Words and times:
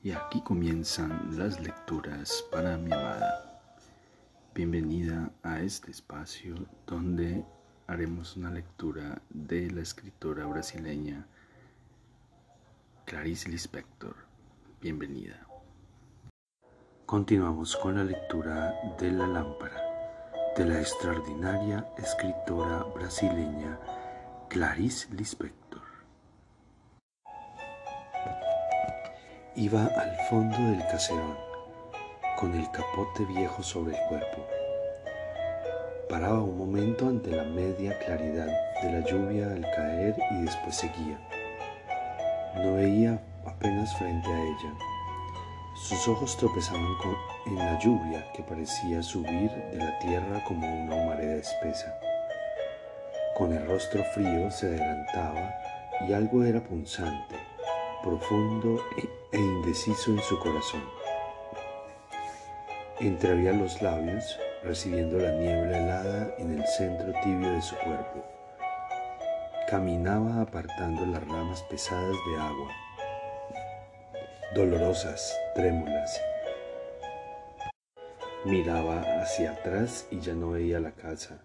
Y 0.00 0.12
aquí 0.12 0.40
comienzan 0.42 1.36
las 1.36 1.60
lecturas 1.60 2.44
para 2.52 2.76
mi 2.76 2.92
amada. 2.92 3.60
Bienvenida 4.54 5.32
a 5.42 5.60
este 5.60 5.90
espacio 5.90 6.54
donde 6.86 7.44
haremos 7.88 8.36
una 8.36 8.50
lectura 8.50 9.20
de 9.30 9.68
la 9.72 9.80
escritora 9.80 10.46
brasileña 10.46 11.26
Clarice 13.06 13.48
Lispector. 13.48 14.14
Bienvenida. 14.80 15.44
Continuamos 17.04 17.76
con 17.76 17.96
la 17.96 18.04
lectura 18.04 18.74
de 19.00 19.10
La 19.10 19.26
lámpara 19.26 19.82
de 20.56 20.64
la 20.64 20.80
extraordinaria 20.80 21.88
escritora 21.96 22.84
brasileña 22.94 23.78
Clarice 24.48 25.12
Lispector. 25.12 25.57
Iba 29.60 29.86
al 29.86 30.16
fondo 30.30 30.56
del 30.56 30.86
caserón, 30.86 31.36
con 32.38 32.54
el 32.54 32.70
capote 32.70 33.24
viejo 33.24 33.60
sobre 33.60 33.96
el 33.96 34.08
cuerpo. 34.08 34.46
Paraba 36.08 36.40
un 36.40 36.56
momento 36.56 37.08
ante 37.08 37.32
la 37.32 37.42
media 37.42 37.98
claridad 37.98 38.46
de 38.80 38.92
la 38.92 39.04
lluvia 39.04 39.50
al 39.50 39.62
caer 39.62 40.14
y 40.30 40.42
después 40.44 40.76
seguía. 40.76 41.18
No 42.54 42.74
veía 42.74 43.20
apenas 43.44 43.92
frente 43.96 44.28
a 44.28 44.42
ella. 44.44 44.74
Sus 45.74 46.06
ojos 46.06 46.36
tropezaban 46.36 46.86
en 47.46 47.56
la 47.56 47.80
lluvia 47.80 48.30
que 48.34 48.44
parecía 48.44 49.02
subir 49.02 49.50
de 49.72 49.78
la 49.78 49.98
tierra 49.98 50.44
como 50.46 50.72
una 50.84 50.94
humareda 50.94 51.34
espesa. 51.34 51.98
Con 53.36 53.52
el 53.52 53.66
rostro 53.66 54.04
frío 54.14 54.52
se 54.52 54.68
adelantaba 54.68 55.52
y 56.08 56.12
algo 56.12 56.44
era 56.44 56.60
punzante, 56.60 57.34
profundo 58.04 58.80
e 58.96 59.17
indeciso 59.36 60.10
en 60.10 60.20
su 60.20 60.38
corazón. 60.38 60.82
Entreabría 63.00 63.52
los 63.52 63.80
labios, 63.82 64.38
recibiendo 64.62 65.18
la 65.18 65.32
niebla 65.32 65.78
helada 65.78 66.34
en 66.38 66.58
el 66.58 66.66
centro 66.66 67.12
tibio 67.22 67.50
de 67.52 67.62
su 67.62 67.76
cuerpo. 67.76 68.24
Caminaba 69.68 70.40
apartando 70.40 71.04
las 71.06 71.26
ramas 71.28 71.62
pesadas 71.64 72.16
de 72.26 72.40
agua, 72.40 72.72
dolorosas, 74.54 75.38
trémulas. 75.54 76.20
Miraba 78.44 79.02
hacia 79.20 79.52
atrás 79.52 80.06
y 80.10 80.20
ya 80.20 80.32
no 80.32 80.50
veía 80.50 80.80
la 80.80 80.92
casa. 80.92 81.42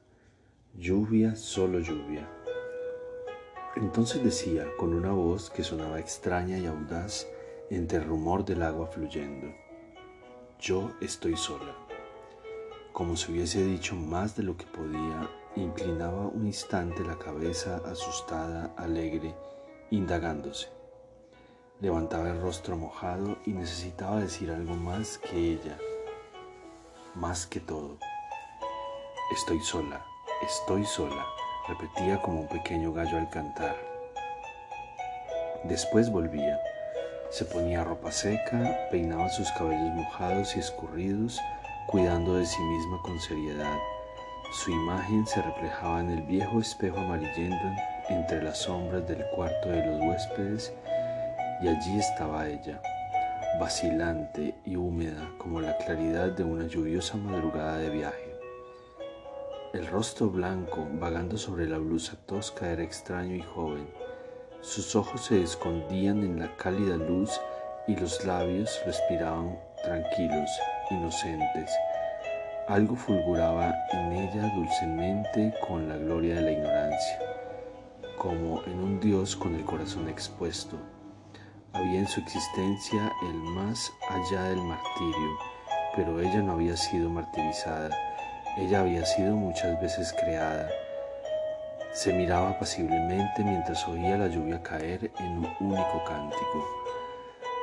Lluvia, 0.74 1.36
solo 1.36 1.80
lluvia. 1.80 2.28
Entonces 3.76 4.24
decía 4.24 4.66
con 4.78 4.94
una 4.94 5.12
voz 5.12 5.50
que 5.50 5.64
sonaba 5.64 6.00
extraña 6.00 6.58
y 6.58 6.66
audaz 6.66 7.28
entre 7.76 7.98
el 7.98 8.06
rumor 8.06 8.46
del 8.46 8.62
agua 8.62 8.88
fluyendo, 8.88 9.48
yo 10.60 10.92
estoy 11.02 11.36
sola. 11.36 11.76
Como 12.92 13.18
si 13.18 13.32
hubiese 13.32 13.64
dicho 13.66 13.96
más 13.96 14.36
de 14.36 14.44
lo 14.44 14.56
que 14.56 14.66
podía, 14.66 15.30
inclinaba 15.56 16.28
un 16.28 16.46
instante 16.46 17.04
la 17.04 17.18
cabeza 17.18 17.82
asustada, 17.86 18.74
alegre, 18.78 19.36
indagándose. 19.90 20.70
Levantaba 21.80 22.30
el 22.30 22.40
rostro 22.40 22.78
mojado 22.78 23.38
y 23.46 23.54
necesitaba 23.54 24.20
decir 24.20 24.52
algo 24.52 24.76
más 24.76 25.18
que 25.18 25.36
ella, 25.36 25.78
más 27.16 27.48
que 27.48 27.60
todo. 27.60 27.98
Estoy 29.32 29.60
sola, 29.62 30.06
estoy 30.46 30.86
sola, 30.86 31.26
repetía 31.68 32.22
como 32.22 32.42
un 32.42 32.48
pequeño 32.48 32.94
gallo 32.94 33.18
al 33.18 33.30
cantar. 33.32 33.76
Después 35.64 36.12
volvía 36.12 36.60
se 37.34 37.46
ponía 37.46 37.84
ropa 37.84 38.12
seca, 38.12 38.88
peinaba 38.92 39.28
sus 39.28 39.50
cabellos 39.54 39.92
mojados 39.96 40.56
y 40.56 40.60
escurridos, 40.60 41.42
cuidando 41.88 42.36
de 42.36 42.46
sí 42.46 42.62
misma 42.62 43.02
con 43.02 43.20
seriedad. 43.20 43.76
Su 44.52 44.70
imagen 44.70 45.26
se 45.26 45.42
reflejaba 45.42 46.02
en 46.02 46.12
el 46.12 46.22
viejo 46.22 46.60
espejo 46.60 47.00
amarillento 47.00 47.66
entre 48.10 48.44
las 48.44 48.60
sombras 48.60 49.08
del 49.08 49.26
cuarto 49.36 49.70
de 49.70 49.84
los 49.84 50.00
huéspedes 50.02 50.74
y 51.64 51.70
allí 51.70 51.98
estaba 51.98 52.48
ella, 52.48 52.80
vacilante 53.60 54.54
y 54.64 54.76
húmeda 54.76 55.28
como 55.40 55.60
la 55.60 55.76
claridad 55.78 56.34
de 56.34 56.44
una 56.44 56.68
lluviosa 56.68 57.18
madrugada 57.18 57.80
de 57.80 57.90
viaje. 57.90 58.38
El 59.74 59.88
rostro 59.88 60.30
blanco 60.30 60.88
vagando 61.00 61.40
sobre 61.40 61.68
la 61.68 61.80
blusa 61.80 62.16
tosca 62.28 62.70
era 62.70 62.84
extraño 62.84 63.34
y 63.34 63.42
joven 63.42 64.03
sus 64.64 64.96
ojos 64.96 65.26
se 65.26 65.44
escondían 65.44 66.24
en 66.24 66.40
la 66.40 66.56
cálida 66.56 66.96
luz 66.96 67.30
y 67.86 67.98
los 67.98 68.24
labios 68.24 68.80
respiraban 68.86 69.60
tranquilos, 69.84 70.50
inocentes. 70.90 71.70
Algo 72.70 72.96
fulguraba 72.96 73.76
en 73.92 74.14
ella 74.14 74.50
dulcemente 74.56 75.54
con 75.68 75.90
la 75.90 75.98
gloria 75.98 76.36
de 76.36 76.42
la 76.44 76.52
ignorancia, 76.54 77.20
como 78.18 78.64
en 78.64 78.80
un 78.80 79.00
Dios 79.02 79.36
con 79.36 79.54
el 79.54 79.66
corazón 79.66 80.08
expuesto. 80.08 80.78
Había 81.74 82.00
en 82.00 82.08
su 82.08 82.22
existencia 82.22 83.12
el 83.24 83.34
más 83.34 83.92
allá 84.10 84.44
del 84.44 84.62
martirio, 84.62 85.38
pero 85.94 86.22
ella 86.22 86.42
no 86.42 86.54
había 86.54 86.78
sido 86.78 87.10
martirizada, 87.10 87.90
ella 88.58 88.80
había 88.80 89.06
sido 89.06 89.36
muchas 89.36 89.80
veces 89.82 90.14
creada 90.14 90.70
se 91.94 92.12
miraba 92.12 92.50
apaciblemente 92.50 93.44
mientras 93.44 93.88
oía 93.88 94.18
la 94.18 94.28
lluvia 94.28 94.62
caer 94.64 95.12
en 95.20 95.38
un 95.38 95.56
único 95.60 96.04
cántico. 96.08 96.68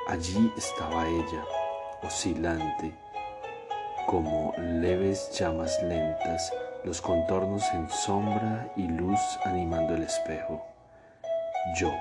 Allí 0.07 0.53
estaba 0.57 1.07
ella, 1.07 1.45
oscilante, 2.03 2.95
como 4.07 4.55
leves 4.57 5.33
llamas 5.37 5.83
lentas, 5.83 6.53
los 6.85 7.03
contornos 7.03 7.65
en 7.75 7.91
sombra 7.91 8.73
y 8.77 8.87
luz 8.87 9.21
animando 9.45 9.97
el 9.97 10.05
espejo. 10.05 10.65
Yo, 11.77 11.93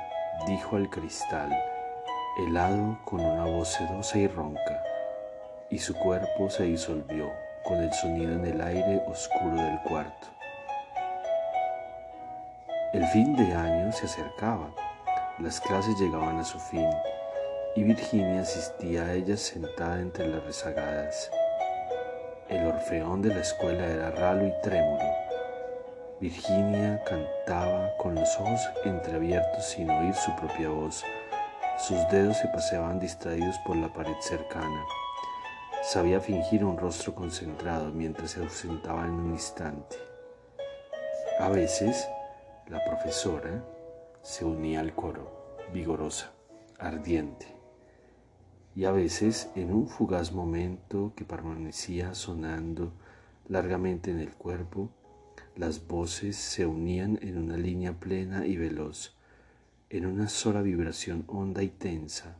dijo 0.46 0.75
al 0.75 0.90
cristal, 0.90 1.51
helado 2.38 3.00
con 3.06 3.22
una 3.22 3.46
voz 3.46 3.69
sedosa 3.69 4.19
y 4.19 4.28
ronca, 4.28 4.84
y 5.72 5.79
su 5.79 5.96
cuerpo 5.96 6.50
se 6.50 6.63
disolvió 6.63 7.29
con 7.63 7.78
el 7.78 7.91
sonido 7.91 8.34
en 8.34 8.46
el 8.46 8.61
aire 8.61 9.03
oscuro 9.07 9.56
del 9.56 9.79
cuarto. 9.81 10.38
El 12.91 13.05
fin 13.05 13.35
de 13.35 13.53
año 13.53 13.91
se 13.91 14.07
acercaba, 14.07 14.73
las 15.38 15.61
clases 15.61 15.95
llegaban 16.00 16.39
a 16.39 16.44
su 16.44 16.59
fin 16.59 16.89
y 17.75 17.83
Virginia 17.83 18.41
asistía 18.41 19.03
a 19.03 19.13
ellas 19.13 19.41
sentada 19.41 20.00
entre 20.00 20.27
las 20.27 20.44
rezagadas. 20.44 21.29
El 22.49 22.66
orfeón 22.66 23.22
de 23.22 23.29
la 23.29 23.41
escuela 23.41 23.85
era 23.85 24.09
ralo 24.09 24.47
y 24.47 24.53
trémulo. 24.63 25.05
Virginia 26.19 26.99
cantaba 27.03 27.95
con 27.97 28.16
los 28.16 28.35
ojos 28.39 28.59
entreabiertos 28.83 29.66
sin 29.66 29.88
oír 29.91 30.16
su 30.16 30.35
propia 30.35 30.69
voz. 30.69 31.03
Sus 31.78 32.09
dedos 32.09 32.38
se 32.38 32.47
paseaban 32.47 32.99
distraídos 32.99 33.55
por 33.67 33.78
la 33.78 33.94
pared 33.94 34.17
cercana. 34.19 34.83
Sabía 35.83 36.19
fingir 36.19 36.66
un 36.66 36.75
rostro 36.75 37.13
concentrado 37.13 37.91
mientras 37.91 38.31
se 38.31 38.39
ausentaba 38.39 39.05
en 39.05 39.11
un 39.11 39.31
instante. 39.33 39.95
A 41.39 41.49
veces, 41.49 42.09
la 42.69 42.84
profesora 42.85 43.63
se 44.22 44.46
unía 44.46 44.80
al 44.80 44.94
coro, 44.94 45.57
vigorosa, 45.74 46.31
ardiente, 46.78 47.47
y 48.75 48.85
a 48.85 48.91
veces 48.91 49.50
en 49.56 49.74
un 49.74 49.88
fugaz 49.88 50.31
momento 50.31 51.13
que 51.16 51.25
permanecía 51.25 52.13
sonando 52.13 52.94
largamente 53.47 54.12
en 54.12 54.19
el 54.19 54.31
cuerpo, 54.31 54.90
las 55.56 55.88
voces 55.88 56.35
se 56.38 56.68
unían 56.68 57.18
en 57.24 57.40
una 57.40 57.58
línea 57.58 57.94
plena 57.94 58.46
y 58.46 58.56
veloz, 58.56 59.16
en 59.90 60.06
una 60.06 60.29
sola 60.29 60.62
vibración 60.62 61.24
honda 61.28 61.63
y 61.63 61.69
tensa, 61.69 62.38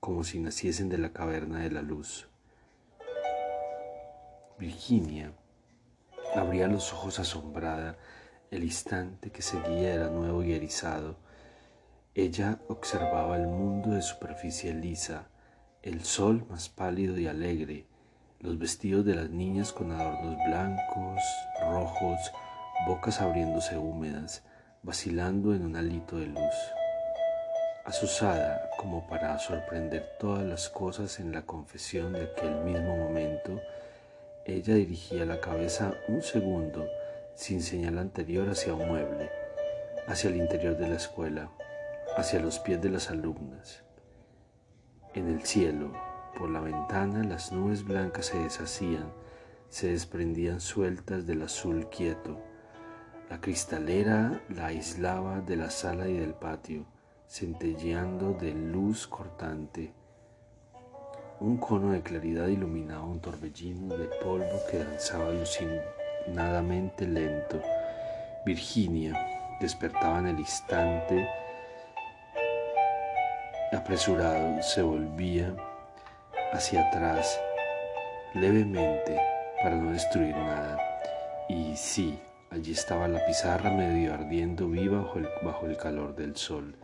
como 0.00 0.24
si 0.24 0.40
naciesen 0.40 0.88
de 0.88 0.96
la 0.96 1.12
caverna 1.12 1.60
de 1.60 1.70
la 1.70 1.82
luz. 1.82 2.28
Virginia 4.58 5.32
abría 6.34 6.66
los 6.66 6.94
ojos 6.94 7.18
asombrada 7.18 7.98
el 8.50 8.62
instante 8.62 9.30
que 9.30 9.42
seguía 9.42 9.94
era 9.94 10.08
nuevo 10.08 10.42
y 10.42 10.52
erizado. 10.52 11.16
Ella 12.14 12.58
observaba 12.68 13.36
el 13.36 13.46
mundo 13.46 13.90
de 13.90 14.02
superficie 14.02 14.72
lisa, 14.72 15.28
el 15.82 16.04
sol 16.04 16.46
más 16.48 16.68
pálido 16.68 17.18
y 17.18 17.26
alegre, 17.26 17.86
los 18.40 18.58
vestidos 18.58 19.04
de 19.04 19.14
las 19.14 19.30
niñas 19.30 19.72
con 19.72 19.92
adornos 19.92 20.36
blancos, 20.46 21.20
rojos, 21.60 22.32
bocas 22.86 23.20
abriéndose 23.20 23.76
húmedas, 23.76 24.44
vacilando 24.82 25.54
en 25.54 25.64
un 25.64 25.76
alito 25.76 26.16
de 26.18 26.26
luz. 26.26 26.54
Asusada 27.84 28.70
como 28.78 29.06
para 29.06 29.38
sorprender 29.38 30.16
todas 30.18 30.44
las 30.44 30.68
cosas 30.68 31.20
en 31.20 31.32
la 31.32 31.42
confesión 31.42 32.12
de 32.12 32.24
aquel 32.24 32.54
mismo 32.64 32.96
momento, 32.96 33.60
ella 34.44 34.74
dirigía 34.74 35.24
la 35.24 35.40
cabeza 35.40 35.92
un 36.08 36.22
segundo 36.22 36.86
sin 37.36 37.62
señal 37.62 37.98
anterior 37.98 38.48
hacia 38.48 38.72
un 38.72 38.88
mueble, 38.88 39.30
hacia 40.08 40.30
el 40.30 40.36
interior 40.36 40.76
de 40.78 40.88
la 40.88 40.96
escuela, 40.96 41.50
hacia 42.16 42.40
los 42.40 42.58
pies 42.58 42.80
de 42.80 42.88
las 42.88 43.10
alumnas. 43.10 43.84
En 45.14 45.28
el 45.28 45.42
cielo, 45.44 45.92
por 46.38 46.50
la 46.50 46.60
ventana, 46.60 47.22
las 47.24 47.52
nubes 47.52 47.84
blancas 47.84 48.26
se 48.26 48.38
deshacían, 48.38 49.12
se 49.68 49.90
desprendían 49.90 50.60
sueltas 50.60 51.26
del 51.26 51.42
azul 51.42 51.88
quieto. 51.90 52.38
La 53.28 53.38
cristalera 53.40 54.40
la 54.48 54.66
aislaba 54.66 55.40
de 55.42 55.56
la 55.56 55.70
sala 55.70 56.08
y 56.08 56.16
del 56.16 56.32
patio, 56.32 56.86
centelleando 57.28 58.32
de 58.32 58.52
luz 58.54 59.06
cortante. 59.06 59.92
Un 61.40 61.58
cono 61.58 61.92
de 61.92 62.00
claridad 62.00 62.46
iluminaba 62.46 63.04
un 63.04 63.20
torbellino 63.20 63.94
de 63.94 64.06
polvo 64.22 64.58
que 64.70 64.78
danzaba 64.78 65.32
alucinadamente 66.26 67.06
lento. 67.06 67.62
Virginia 68.44 69.14
despertaba 69.60 70.18
en 70.18 70.28
el 70.28 70.38
instante 70.40 71.28
apresurado, 73.72 74.62
se 74.62 74.82
volvía 74.82 75.54
hacia 76.52 76.88
atrás 76.88 77.40
levemente 78.34 79.20
para 79.62 79.76
no 79.76 79.92
destruir 79.92 80.36
nada. 80.36 80.78
Y 81.48 81.76
sí, 81.76 82.18
allí 82.50 82.72
estaba 82.72 83.08
la 83.08 83.24
pizarra 83.26 83.70
medio 83.70 84.14
ardiendo 84.14 84.68
viva 84.68 85.02
bajo 85.02 85.18
el, 85.18 85.28
bajo 85.42 85.66
el 85.66 85.76
calor 85.76 86.14
del 86.14 86.36
sol, 86.36 86.76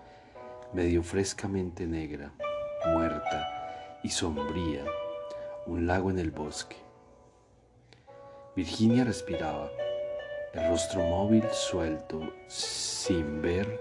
medio 0.73 1.03
frescamente 1.03 1.87
negra, 1.87 2.33
muerta 2.87 3.99
y 4.03 4.09
sombría, 4.09 4.85
un 5.67 5.87
lago 5.87 6.11
en 6.11 6.19
el 6.19 6.31
bosque. 6.31 6.92
Virginia 8.55 9.03
respiraba, 9.03 9.71
el 10.53 10.69
rostro 10.69 11.01
móvil, 11.01 11.43
suelto, 11.53 12.35
sin 12.49 13.41
ver, 13.41 13.81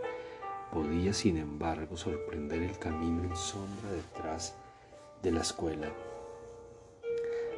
podía 0.71 1.11
sin 1.11 1.35
embargo 1.35 1.97
sorprender 1.97 2.63
el 2.63 2.79
camino 2.79 3.21
en 3.25 3.35
sombra 3.35 3.91
detrás 3.91 4.55
de 5.21 5.31
la 5.33 5.41
escuela. 5.41 5.89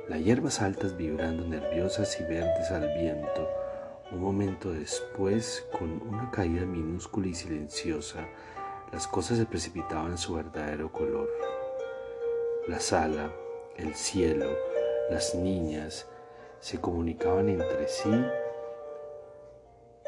Las 0.09 0.21
hierbas 0.21 0.59
altas 0.59 0.97
vibrando 0.97 1.47
nerviosas 1.47 2.19
y 2.19 2.23
verdes 2.23 2.71
al 2.71 2.91
viento, 2.99 3.47
un 4.11 4.19
momento 4.19 4.71
después, 4.71 5.67
con 5.71 6.01
una 6.07 6.31
caída 6.31 6.65
minúscula 6.65 7.27
y 7.27 7.35
silenciosa, 7.35 8.25
las 8.91 9.05
cosas 9.05 9.37
se 9.37 9.45
precipitaban 9.45 10.13
en 10.13 10.17
su 10.17 10.33
verdadero 10.33 10.91
color. 10.91 11.29
La 12.67 12.79
sala, 12.79 13.31
el 13.77 13.93
cielo, 13.93 14.49
las 15.11 15.35
niñas 15.35 16.07
se 16.63 16.79
comunicaban 16.79 17.49
entre 17.49 17.89
sí 17.89 18.09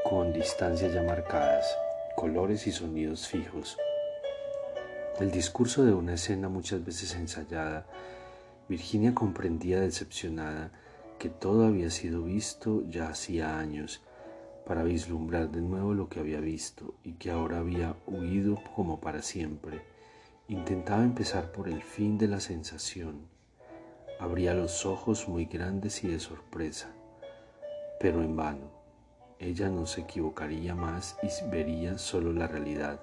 con 0.06 0.32
distancias 0.32 0.94
ya 0.94 1.04
marcadas, 1.04 1.66
colores 2.16 2.66
y 2.68 2.72
sonidos 2.72 3.28
fijos. 3.28 3.78
El 5.20 5.32
discurso 5.32 5.84
de 5.84 5.94
una 5.94 6.14
escena 6.14 6.48
muchas 6.48 6.86
veces 6.86 7.14
ensayada, 7.16 7.86
Virginia 8.70 9.14
comprendía 9.14 9.82
decepcionada 9.82 10.72
que 11.20 11.28
todo 11.28 11.68
había 11.68 11.90
sido 11.90 12.24
visto 12.24 12.84
ya 12.90 13.10
hacía 13.10 13.60
años, 13.60 14.02
para 14.66 14.84
vislumbrar 14.84 15.50
de 15.50 15.60
nuevo 15.60 15.94
lo 15.94 16.08
que 16.08 16.22
había 16.22 16.40
visto 16.40 16.96
y 17.04 17.16
que 17.16 17.32
ahora 17.32 17.60
había 17.60 17.96
huido 18.08 18.58
como 18.76 19.02
para 19.02 19.22
siempre 19.22 19.82
Intentaba 20.48 21.04
empezar 21.04 21.52
por 21.52 21.68
el 21.68 21.82
fin 21.82 22.20
de 22.20 22.28
la 22.28 22.40
sensación. 22.40 23.35
Abría 24.20 24.54
los 24.54 24.86
ojos 24.86 25.28
muy 25.28 25.46
grandes 25.46 26.04
y 26.04 26.08
de 26.08 26.20
sorpresa, 26.20 26.90
pero 28.00 28.22
en 28.22 28.36
vano. 28.36 28.72
Ella 29.40 29.70
no 29.70 29.86
se 29.86 30.02
equivocaría 30.02 30.76
más 30.76 31.18
y 31.22 31.28
vería 31.50 31.98
solo 31.98 32.32
la 32.32 32.48
realidad. 32.48 33.00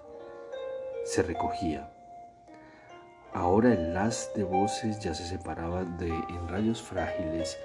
Se 1.04 1.22
recogía. 1.22 1.92
Ahora 3.32 3.72
el 3.72 3.94
las 3.94 4.30
de 4.34 4.44
voces 4.44 5.00
ya 5.00 5.14
se 5.14 5.24
separaba 5.24 5.84
de 5.84 6.08
en 6.08 6.48
rayos 6.48 6.82
frágiles 6.82 7.58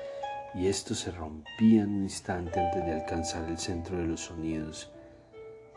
y 0.54 0.68
estos 0.68 1.00
se 1.00 1.12
rompían 1.12 1.90
un 1.90 2.04
instante 2.04 2.60
antes 2.60 2.86
de 2.86 2.94
alcanzar 2.94 3.48
el 3.50 3.58
centro 3.58 3.98
de 3.98 4.06
los 4.06 4.22
sonidos 4.22 4.92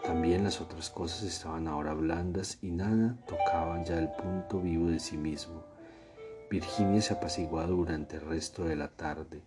también 0.04 0.44
las 0.44 0.62
otras 0.62 0.88
cosas 0.88 1.22
estaban 1.22 1.68
ahora 1.68 1.92
blandas 1.92 2.58
y 2.62 2.70
nada 2.70 3.16
tocaba 3.26 3.82
ya 3.84 3.98
el 3.98 4.08
punto 4.08 4.60
vivo 4.60 4.88
de 4.88 4.98
sí 4.98 5.16
mismo. 5.16 5.62
Virginia 6.50 7.00
se 7.00 7.14
apaciguaba 7.14 7.68
durante 7.68 8.16
el 8.16 8.22
resto 8.22 8.64
de 8.64 8.74
la 8.74 8.88
tarde, 8.88 9.40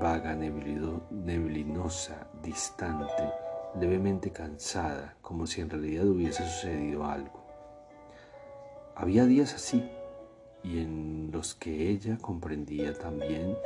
vaga, 0.00 0.34
neblinosa, 0.34 2.26
distante, 2.42 3.32
levemente 3.78 4.32
cansada, 4.32 5.14
como 5.22 5.46
si 5.46 5.60
en 5.60 5.70
realidad 5.70 6.06
hubiese 6.06 6.44
sucedido 6.44 7.04
algo. 7.04 7.44
Había 8.96 9.26
días 9.26 9.54
así, 9.54 9.88
y 10.64 10.80
en 10.80 11.30
los 11.32 11.54
que 11.54 11.88
ella 11.88 12.18
comprendía 12.20 12.98
también 12.98 13.56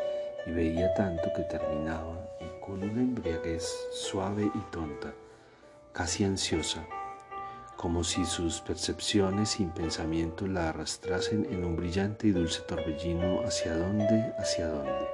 y 0.46 0.50
veía 0.50 0.93
tanto 0.93 1.32
que 1.34 1.44
terminaba 1.44 2.28
con 2.60 2.82
una 2.82 3.00
embriaguez 3.00 3.66
suave 3.93 4.50
y 4.54 4.58
tonta 4.70 5.14
casi 5.93 6.25
ansiosa, 6.25 6.87
como 7.82 8.05
si 8.05 8.25
sus 8.25 8.61
percepciones 8.61 9.50
sin 9.50 9.70
pensamiento 9.70 10.46
la 10.46 10.69
arrastrasen 10.69 11.49
en 11.50 11.64
un 11.64 11.75
brillante 11.75 12.29
y 12.29 12.31
dulce 12.31 12.61
torbellino 12.61 13.40
hacia 13.44 13.76
dónde, 13.76 14.32
hacia 14.38 14.69
dónde. 14.69 15.08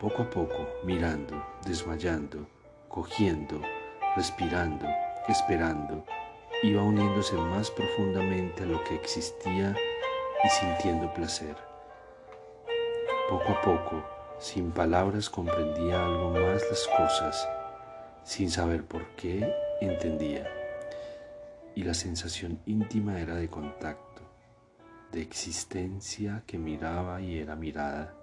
Poco 0.00 0.22
a 0.22 0.30
poco, 0.30 0.66
mirando, 0.82 1.40
desmayando, 1.64 2.48
cogiendo, 2.88 3.62
respirando, 4.16 4.84
esperando, 5.28 6.04
iba 6.64 6.82
uniéndose 6.82 7.36
más 7.36 7.70
profundamente 7.70 8.64
a 8.64 8.66
lo 8.66 8.82
que 8.82 8.96
existía 8.96 9.76
y 10.42 10.48
sintiendo 10.48 11.14
placer. 11.14 11.54
Poco 13.28 13.52
a 13.52 13.60
poco, 13.60 14.04
sin 14.40 14.72
palabras, 14.72 15.30
comprendía 15.30 16.04
algo 16.04 16.32
más 16.32 16.60
las 16.68 16.88
cosas 16.88 17.48
sin 18.24 18.50
saber 18.50 18.84
por 18.84 19.06
qué, 19.14 19.54
entendía. 19.80 20.59
Y 21.74 21.84
la 21.84 21.94
sensación 21.94 22.60
íntima 22.66 23.20
era 23.20 23.36
de 23.36 23.48
contacto, 23.48 24.22
de 25.12 25.22
existencia 25.22 26.42
que 26.46 26.58
miraba 26.58 27.20
y 27.20 27.38
era 27.38 27.56
mirada. 27.56 28.14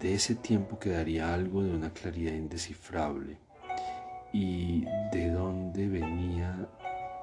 De 0.00 0.14
ese 0.14 0.34
tiempo 0.34 0.78
quedaría 0.78 1.34
algo 1.34 1.62
de 1.62 1.72
una 1.72 1.92
claridad 1.92 2.32
indescifrable 2.32 3.38
y 4.32 4.84
de 5.12 5.30
dónde 5.30 5.88
venía 5.88 6.68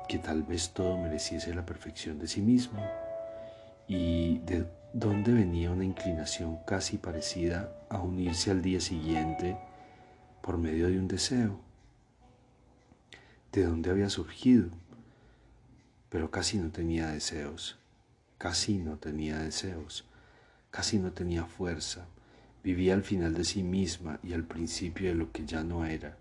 que 0.08 0.20
tal 0.20 0.44
vez 0.44 0.74
todo 0.74 0.98
mereciese 0.98 1.54
la 1.54 1.66
perfección 1.66 2.20
de 2.20 2.28
sí 2.28 2.42
mismo 2.42 2.80
y 3.88 4.40
de 4.40 4.66
dónde 4.94 5.34
venía 5.34 5.72
una 5.72 5.86
inclinación 5.86 6.60
casi 6.66 6.98
parecida 6.98 7.72
a 7.90 8.00
unirse 8.00 8.52
al 8.52 8.62
día 8.62 8.80
siguiente 8.80 9.58
por 10.42 10.58
medio 10.58 10.88
de 10.88 11.00
un 11.00 11.08
deseo. 11.08 11.60
¿De 13.52 13.64
dónde 13.64 13.90
había 13.90 14.10
surgido? 14.10 14.70
Pero 16.10 16.32
casi 16.32 16.58
no 16.58 16.72
tenía 16.72 17.08
deseos, 17.08 17.78
casi 18.38 18.78
no 18.78 18.98
tenía 18.98 19.40
deseos, 19.40 20.06
casi 20.72 21.00
no 21.00 21.12
tenía 21.12 21.46
fuerza. 21.46 22.06
Vivía 22.64 22.94
al 22.94 23.04
final 23.04 23.34
de 23.34 23.44
sí 23.44 23.64
misma 23.64 24.20
y 24.24 24.34
al 24.34 24.44
principio 24.44 25.10
de 25.10 25.16
lo 25.16 25.32
que 25.32 25.46
ya 25.46 25.64
no 25.64 25.86
era, 25.86 26.18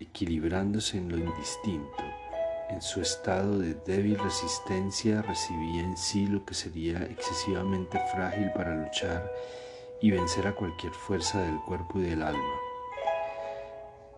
equilibrándose 0.00 0.98
en 0.98 1.08
lo 1.08 1.18
indistinto. 1.18 2.02
En 2.70 2.80
su 2.80 3.02
estado 3.02 3.58
de 3.58 3.74
débil 3.74 4.18
resistencia 4.18 5.20
recibía 5.22 5.82
en 5.82 5.96
sí 5.96 6.26
lo 6.26 6.44
que 6.44 6.54
sería 6.54 7.02
excesivamente 7.04 8.00
frágil 8.12 8.50
para 8.54 8.74
luchar 8.74 9.30
y 10.00 10.10
vencer 10.10 10.46
a 10.46 10.54
cualquier 10.54 10.92
fuerza 10.92 11.40
del 11.42 11.60
cuerpo 11.60 12.00
y 12.00 12.04
del 12.04 12.22
alma. 12.22 12.54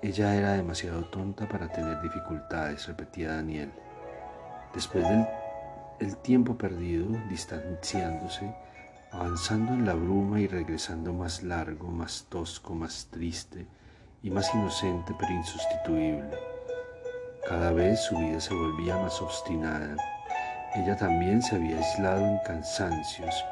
Ella 0.03 0.37
era 0.37 0.53
demasiado 0.53 1.05
tonta 1.07 1.49
para 1.49 1.73
tener 1.73 2.01
dificultades, 2.03 2.87
repetía 2.87 3.33
Daniel. 3.33 3.73
Después 4.75 5.07
del 6.01 6.17
tiempo 6.19 6.57
perdido, 6.59 7.07
distanciándose, 7.29 8.53
avanzando 9.13 9.73
en 9.73 9.87
la 9.87 9.95
bruma 9.95 10.41
y 10.41 10.49
regresando 10.49 11.13
más 11.13 11.43
largo, 11.45 11.87
más 11.89 12.27
tosco, 12.29 12.75
más 12.75 13.07
triste 13.11 13.67
y 14.23 14.31
más 14.31 14.53
inocente 14.55 15.15
pero 15.19 15.33
insustituible. 15.33 16.31
Cada 17.49 17.73
vez 17.73 18.01
su 18.01 18.17
vida 18.17 18.41
se 18.41 18.55
volvía 18.55 18.97
más 18.97 19.23
obstinada. 19.23 19.97
Ella 20.75 20.97
también 20.97 21.41
se 21.41 21.55
había 21.55 21.77
aislado 21.77 22.27
en 22.27 22.39
cansancios, 22.45 23.45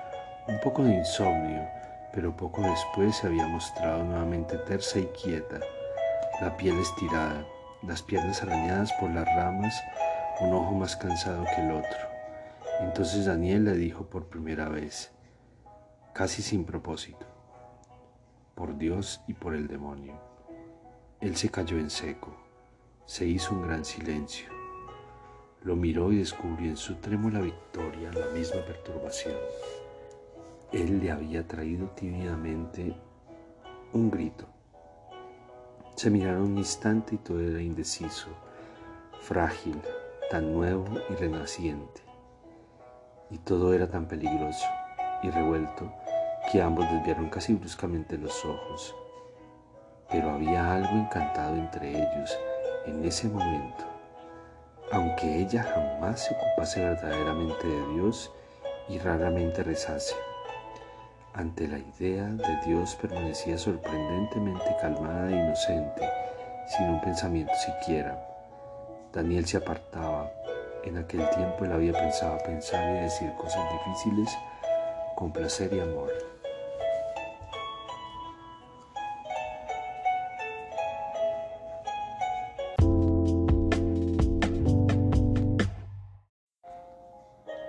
un 0.49 0.59
poco 0.61 0.83
de 0.83 0.95
insomnio, 0.97 1.69
pero 2.13 2.37
poco 2.37 2.63
después 2.63 3.17
se 3.17 3.29
había 3.29 3.47
mostrado 3.47 4.03
nuevamente 4.03 4.57
tersa 4.59 4.99
y 4.99 5.07
quieta 5.23 5.61
la 6.41 6.57
piel 6.57 6.77
estirada, 6.81 7.47
las 7.87 8.03
piernas 8.03 8.43
arañadas 8.43 8.93
por 8.95 9.11
las 9.11 9.27
ramas, 9.37 9.81
un 10.41 10.53
ojo 10.55 10.73
más 10.73 10.97
cansado 10.97 11.45
que 11.45 11.63
el 11.63 11.73
otro. 11.73 11.99
Entonces 12.81 13.27
Daniel 13.27 13.65
le 13.65 13.75
dijo 13.75 14.07
por 14.07 14.27
primera 14.27 14.69
vez, 14.69 15.13
casi 16.13 16.43
sin 16.43 16.65
propósito, 16.65 17.27
por 18.55 18.77
Dios 18.77 19.23
y 19.29 19.35
por 19.35 19.55
el 19.55 19.69
demonio. 19.69 20.15
Él 21.21 21.37
se 21.37 21.51
cayó 21.51 21.79
en 21.79 21.91
seco, 21.91 22.37
se 23.07 23.27
hizo 23.27 23.55
un 23.55 23.63
gran 23.63 23.85
silencio. 23.85 24.49
Lo 25.63 25.77
miró 25.77 26.13
y 26.13 26.19
descubrió 26.19 26.71
en 26.71 26.77
su 26.77 26.97
trémula 26.97 27.41
victoria 27.41 28.11
la 28.13 28.27
misma 28.35 28.63
perturbación. 28.63 29.37
Él 30.73 30.99
le 30.99 31.13
había 31.13 31.47
traído 31.47 31.89
tímidamente 31.91 32.97
un 33.93 34.11
grito. 34.11 34.49
Se 35.95 36.11
miraron 36.11 36.43
un 36.43 36.59
instante 36.59 37.15
y 37.15 37.19
todo 37.19 37.41
era 37.41 37.61
indeciso, 37.61 38.29
frágil, 39.21 39.81
tan 40.33 40.51
nuevo 40.51 40.87
y 41.11 41.15
renaciente. 41.15 42.01
Y 43.31 43.37
todo 43.37 43.75
era 43.75 43.91
tan 43.91 44.07
peligroso 44.09 44.67
y 45.23 45.29
revuelto 45.29 45.93
que 46.51 46.63
ambos 46.63 46.91
desviaron 46.91 47.29
casi 47.29 47.53
bruscamente 47.53 48.17
los 48.17 48.43
ojos. 48.47 48.95
Pero 50.11 50.31
había 50.31 50.75
algo 50.75 50.97
encantado 50.97 51.55
entre 51.55 51.91
ellos 51.91 52.39
en 52.87 53.05
ese 53.05 53.29
momento. 53.29 53.85
Aunque 54.91 55.41
ella 55.41 55.65
jamás 55.65 56.25
se 56.25 56.35
ocupase 56.35 56.83
verdaderamente 56.83 57.67
de 57.67 57.93
Dios 57.93 58.33
y 58.89 58.99
raramente 59.01 59.63
rezase. 59.63 60.15
Ante 61.35 61.69
la 61.69 61.79
idea 61.79 62.25
de 62.25 62.57
Dios 62.65 62.95
permanecía 62.95 63.59
sorprendentemente 63.59 64.77
calmada 64.81 65.29
e 65.29 65.37
inocente, 65.37 66.09
sin 66.69 66.89
un 66.89 67.03
pensamiento 67.03 67.53
siquiera. 67.55 68.32
Daniel 69.13 69.47
se 69.47 69.59
apartaba. 69.59 70.33
En 70.85 70.97
aquel 70.97 71.29
tiempo 71.31 71.65
él 71.65 71.73
había 71.73 71.93
pensado 71.93 72.39
pensar 72.45 72.97
y 72.97 73.01
decir 73.03 73.31
cosas 73.35 73.63
difíciles 73.73 74.29
con 75.15 75.33
placer 75.33 75.73
y 75.73 75.81
amor. 75.81 76.11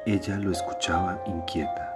Ella 0.05 0.37
lo 0.37 0.51
escuchaba 0.51 1.21
inquieta. 1.25 1.93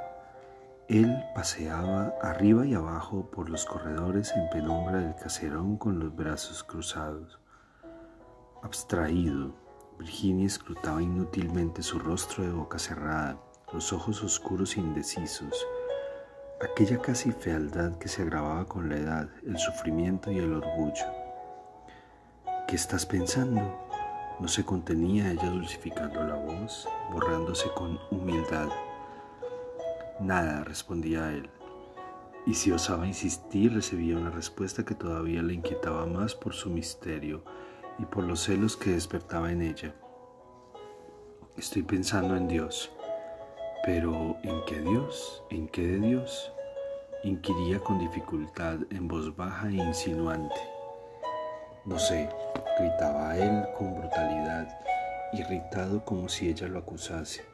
Él 0.89 1.23
paseaba 1.33 2.13
arriba 2.21 2.65
y 2.65 2.73
abajo 2.73 3.29
por 3.31 3.49
los 3.49 3.65
corredores 3.65 4.33
en 4.35 4.49
penumbra 4.49 4.99
del 4.99 5.15
caserón 5.15 5.77
con 5.77 5.99
los 5.99 6.15
brazos 6.15 6.63
cruzados. 6.63 7.39
Abstraído, 8.63 9.53
Virginia 9.99 10.47
escrutaba 10.47 11.01
inútilmente 11.01 11.83
su 11.83 11.99
rostro 11.99 12.43
de 12.43 12.51
boca 12.51 12.79
cerrada, 12.79 13.39
los 13.71 13.93
ojos 13.93 14.23
oscuros 14.23 14.77
e 14.77 14.79
indecisos, 14.79 15.65
aquella 16.59 16.99
casi 16.99 17.31
fealdad 17.31 17.99
que 17.99 18.07
se 18.07 18.23
agravaba 18.23 18.65
con 18.65 18.89
la 18.89 18.97
edad, 18.97 19.29
el 19.45 19.59
sufrimiento 19.59 20.31
y 20.31 20.39
el 20.39 20.53
orgullo. 20.53 21.05
¿Qué 22.67 22.75
estás 22.75 23.05
pensando? 23.05 23.61
No 24.39 24.47
se 24.47 24.65
contenía 24.65 25.31
ella 25.31 25.49
dulcificando 25.51 26.23
la 26.23 26.35
voz, 26.35 26.89
borrándose 27.11 27.69
con 27.75 27.99
humildad. 28.09 28.69
Nada, 30.19 30.63
respondía 30.63 31.31
él. 31.31 31.47
Y 32.47 32.55
si 32.55 32.71
osaba 32.71 33.05
insistir, 33.05 33.73
recibía 33.73 34.17
una 34.17 34.31
respuesta 34.31 34.83
que 34.83 34.95
todavía 34.95 35.43
le 35.43 35.53
inquietaba 35.53 36.07
más 36.07 36.33
por 36.33 36.53
su 36.53 36.71
misterio 36.71 37.43
y 37.99 38.05
por 38.05 38.23
los 38.23 38.41
celos 38.43 38.77
que 38.77 38.91
despertaba 38.91 39.51
en 39.51 39.61
ella. 39.61 39.93
Estoy 41.57 41.83
pensando 41.83 42.35
en 42.35 42.47
Dios. 42.47 42.91
Pero 43.83 44.37
¿en 44.43 44.63
qué 44.65 44.79
Dios? 44.81 45.43
¿En 45.49 45.67
qué 45.69 45.81
de 45.87 45.99
Dios? 45.99 46.51
Inquiría 47.23 47.79
con 47.79 47.99
dificultad 47.99 48.79
en 48.91 49.07
voz 49.07 49.35
baja 49.35 49.67
e 49.69 49.75
insinuante. 49.75 50.59
No 51.85 51.97
sé, 51.97 52.29
gritaba 52.77 53.37
él 53.37 53.63
con 53.77 53.95
brutalidad, 53.95 54.67
irritado 55.33 56.03
como 56.03 56.27
si 56.27 56.49
ella 56.49 56.67
lo 56.67 56.79
acusase. 56.79 57.45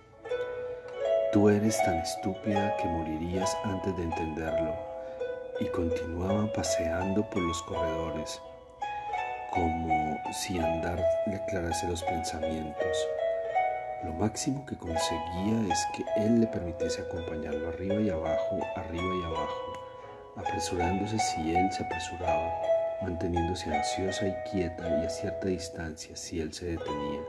Tú 1.32 1.50
eres 1.50 1.78
tan 1.84 1.96
estúpida 1.96 2.76
que 2.78 2.88
morirías 2.88 3.56
antes 3.64 3.96
de 3.96 4.04
entenderlo. 4.04 4.74
Y 5.60 5.66
continuaba 5.68 6.52
paseando 6.52 7.30
por 7.30 7.42
los 7.44 7.62
corredores, 7.64 8.42
como 9.54 10.20
si 10.32 10.58
andar 10.58 11.00
le 11.28 11.36
aclarase 11.36 11.88
los 11.88 12.04
pensamientos. 12.04 13.08
Lo 14.04 14.12
máximo 14.14 14.66
que 14.66 14.76
conseguía 14.76 15.72
es 15.72 15.80
que 15.96 16.04
él 16.24 16.42
le 16.42 16.48
permitiese 16.48 17.04
acompañarlo 17.04 17.70
arriba 17.70 18.02
y 18.02 18.10
abajo, 18.10 18.60
arriba 18.76 19.14
y 19.22 19.26
abajo, 19.26 19.74
apresurándose 20.38 21.20
si 21.20 21.56
él 21.56 21.72
se 21.72 21.84
apresuraba, 21.84 22.52
manteniéndose 23.04 23.74
ansiosa 23.74 24.28
y 24.28 24.34
quieta 24.50 24.90
y 25.02 25.06
a 25.06 25.10
cierta 25.10 25.48
distancia 25.48 26.16
si 26.16 26.42
él 26.42 26.52
se 26.52 26.66
detenía. 26.66 27.22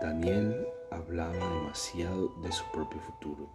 Daniel 0.00 0.66
hablaba 0.90 1.32
demasiado 1.32 2.28
de 2.42 2.50
su 2.50 2.64
propio 2.72 3.00
futuro. 3.00 3.48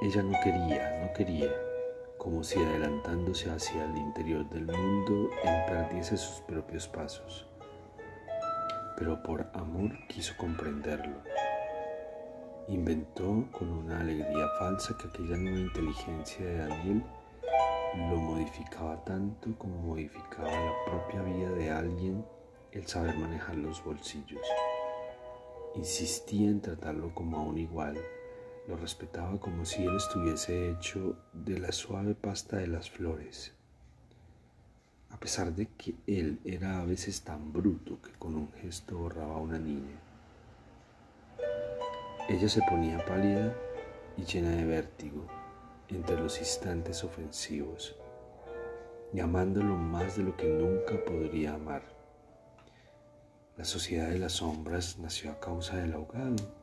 Ella 0.00 0.22
no 0.22 0.40
quería, 0.40 0.98
no 1.04 1.12
quería, 1.12 1.50
como 2.22 2.44
si 2.44 2.56
adelantándose 2.56 3.50
hacia 3.50 3.84
el 3.84 3.96
interior 3.96 4.48
del 4.48 4.66
mundo 4.66 5.28
emprendise 5.42 6.16
sus 6.16 6.40
propios 6.42 6.86
pasos. 6.86 7.48
Pero 8.96 9.20
por 9.24 9.50
amor 9.54 9.90
quiso 10.06 10.32
comprenderlo. 10.36 11.16
Inventó 12.68 13.48
con 13.50 13.70
una 13.70 13.98
alegría 13.98 14.46
falsa 14.56 14.96
que 14.96 15.08
aquella 15.08 15.36
nueva 15.36 15.58
inteligencia 15.58 16.46
de 16.46 16.58
Daniel 16.58 17.02
lo 17.96 18.16
modificaba 18.16 19.02
tanto 19.04 19.58
como 19.58 19.78
modificaba 19.78 20.48
la 20.48 20.72
propia 20.86 21.22
vida 21.22 21.50
de 21.50 21.70
alguien 21.72 22.24
el 22.70 22.86
saber 22.86 23.16
manejar 23.16 23.56
los 23.56 23.82
bolsillos. 23.82 24.46
Insistía 25.74 26.48
en 26.50 26.60
tratarlo 26.60 27.12
como 27.16 27.38
a 27.38 27.42
un 27.42 27.58
igual, 27.58 27.98
lo 28.68 28.76
respetaba 28.76 29.38
como 29.40 29.64
si 29.64 29.84
él 29.84 29.96
estuviese 29.96 30.70
hecho 30.70 31.16
de 31.32 31.58
la 31.58 31.72
suave 31.72 32.14
pasta 32.14 32.58
de 32.58 32.68
las 32.68 32.90
flores. 32.90 33.52
A 35.10 35.18
pesar 35.18 35.52
de 35.52 35.66
que 35.66 35.94
él 36.06 36.40
era 36.44 36.80
a 36.80 36.84
veces 36.84 37.22
tan 37.22 37.52
bruto 37.52 38.00
que 38.00 38.12
con 38.12 38.34
un 38.34 38.52
gesto 38.52 38.98
borraba 38.98 39.34
a 39.34 39.40
una 39.40 39.58
niña. 39.58 40.00
Ella 42.28 42.48
se 42.48 42.62
ponía 42.62 43.04
pálida 43.04 43.54
y 44.16 44.24
llena 44.24 44.50
de 44.50 44.64
vértigo 44.64 45.26
entre 45.88 46.18
los 46.18 46.38
instantes 46.38 47.04
ofensivos, 47.04 47.96
llamándolo 49.12 49.76
más 49.76 50.16
de 50.16 50.22
lo 50.22 50.36
que 50.36 50.48
nunca 50.48 51.04
podría 51.04 51.54
amar. 51.54 51.82
La 53.56 53.64
sociedad 53.64 54.08
de 54.08 54.18
las 54.18 54.32
sombras 54.32 54.98
nació 54.98 55.32
a 55.32 55.40
causa 55.40 55.76
del 55.76 55.92
ahogado. 55.92 56.61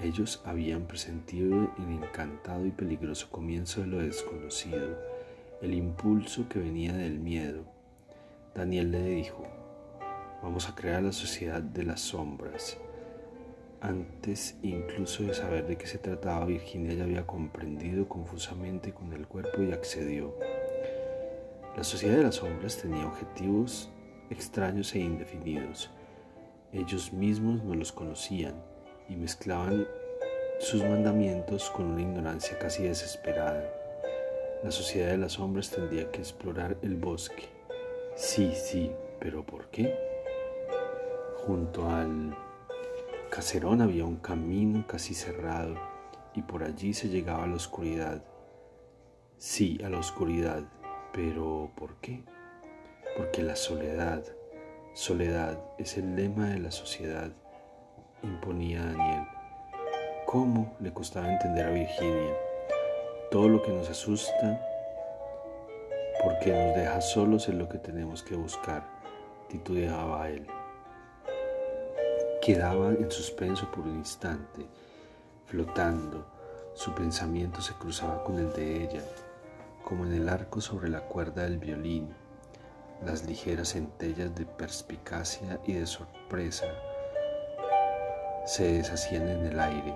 Ellos 0.00 0.42
habían 0.44 0.86
presentido 0.86 1.72
el 1.78 2.02
encantado 2.02 2.66
y 2.66 2.72
peligroso 2.72 3.28
comienzo 3.30 3.80
de 3.80 3.86
lo 3.86 3.98
desconocido, 3.98 4.98
el 5.62 5.72
impulso 5.72 6.48
que 6.48 6.58
venía 6.58 6.92
del 6.92 7.20
miedo. 7.20 7.62
Daniel 8.56 8.90
le 8.90 9.02
dijo, 9.02 9.46
vamos 10.42 10.68
a 10.68 10.74
crear 10.74 11.00
la 11.00 11.12
sociedad 11.12 11.62
de 11.62 11.84
las 11.84 12.00
sombras. 12.00 12.76
Antes 13.80 14.56
incluso 14.62 15.22
de 15.22 15.34
saber 15.34 15.66
de 15.68 15.76
qué 15.76 15.86
se 15.86 15.98
trataba, 15.98 16.44
Virginia 16.44 16.94
ya 16.94 17.04
había 17.04 17.26
comprendido 17.26 18.08
confusamente 18.08 18.92
con 18.92 19.12
el 19.12 19.28
cuerpo 19.28 19.62
y 19.62 19.70
accedió. 19.70 20.34
La 21.76 21.84
sociedad 21.84 22.16
de 22.16 22.24
las 22.24 22.36
sombras 22.36 22.78
tenía 22.78 23.06
objetivos 23.06 23.90
extraños 24.28 24.92
e 24.96 24.98
indefinidos. 24.98 25.88
Ellos 26.72 27.12
mismos 27.12 27.62
no 27.62 27.74
los 27.76 27.92
conocían 27.92 28.73
y 29.08 29.16
mezclaban 29.16 29.86
sus 30.60 30.82
mandamientos 30.82 31.70
con 31.70 31.86
una 31.86 32.02
ignorancia 32.02 32.58
casi 32.58 32.82
desesperada. 32.82 33.64
La 34.62 34.70
sociedad 34.70 35.10
de 35.10 35.18
las 35.18 35.32
sombras 35.32 35.70
tendría 35.70 36.10
que 36.10 36.20
explorar 36.20 36.76
el 36.82 36.96
bosque. 36.96 37.48
Sí, 38.16 38.52
sí, 38.54 38.90
pero 39.20 39.44
¿por 39.44 39.68
qué? 39.68 39.94
Junto 41.46 41.88
al 41.90 42.36
caserón 43.30 43.82
había 43.82 44.04
un 44.04 44.16
camino 44.16 44.86
casi 44.86 45.14
cerrado 45.14 45.74
y 46.34 46.42
por 46.42 46.62
allí 46.62 46.94
se 46.94 47.08
llegaba 47.08 47.44
a 47.44 47.46
la 47.48 47.56
oscuridad. 47.56 48.24
Sí, 49.36 49.78
a 49.84 49.88
la 49.90 49.98
oscuridad, 49.98 50.62
pero 51.12 51.70
¿por 51.76 51.96
qué? 51.96 52.24
porque 53.16 53.42
la 53.42 53.56
soledad, 53.56 54.24
soledad 54.92 55.62
es 55.78 55.96
el 55.96 56.16
lema 56.16 56.48
de 56.48 56.58
la 56.58 56.70
sociedad, 56.70 57.32
imponía 58.24 58.84
Daniel. 58.84 59.28
¿Cómo 60.26 60.74
le 60.80 60.92
costaba 60.92 61.30
entender 61.30 61.66
a 61.66 61.70
Virginia? 61.70 62.34
Todo 63.30 63.48
lo 63.48 63.62
que 63.62 63.72
nos 63.72 63.88
asusta, 63.88 64.60
porque 66.22 66.52
nos 66.52 66.74
deja 66.74 67.00
solos 67.00 67.48
en 67.48 67.58
lo 67.58 67.68
que 67.68 67.78
tenemos 67.78 68.22
que 68.22 68.34
buscar, 68.34 68.82
titubeaba 69.48 70.28
él. 70.28 70.46
Quedaba 72.42 72.88
en 72.90 73.10
suspenso 73.10 73.70
por 73.70 73.86
un 73.86 73.98
instante, 73.98 74.66
flotando, 75.46 76.26
su 76.74 76.92
pensamiento 76.94 77.60
se 77.60 77.74
cruzaba 77.74 78.24
con 78.24 78.38
el 78.38 78.52
de 78.52 78.84
ella, 78.84 79.02
como 79.84 80.04
en 80.04 80.14
el 80.14 80.28
arco 80.28 80.60
sobre 80.60 80.88
la 80.88 81.00
cuerda 81.00 81.44
del 81.44 81.58
violín 81.58 82.14
las 83.04 83.24
ligeras 83.24 83.72
centellas 83.72 84.34
de 84.34 84.46
perspicacia 84.46 85.60
y 85.66 85.74
de 85.74 85.86
sorpresa 85.86 86.66
se 88.44 88.74
deshacían 88.74 89.28
en 89.28 89.46
el 89.46 89.58
aire. 89.58 89.94